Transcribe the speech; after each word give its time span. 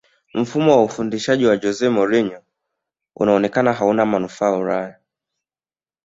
mfumo 0.33 0.77
wa 0.77 0.83
ufundishaji 0.83 1.45
wa 1.45 1.57
jose 1.57 1.89
mourinho 1.89 2.43
unaonekana 3.15 3.73
hauna 3.73 4.05
manufaa 4.05 4.51
ulaya 4.57 4.99